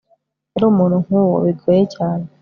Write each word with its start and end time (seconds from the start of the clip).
yari 0.53 0.65
umuntu 0.71 0.95
nkuwo, 1.05 1.35
bigoye 1.45 1.83
cyane 1.95 2.25